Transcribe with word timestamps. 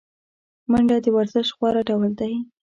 منډه 0.71 0.97
د 1.03 1.07
ورزش 1.17 1.47
غوره 1.57 1.81
ډول 1.89 2.11
دی 2.19 2.33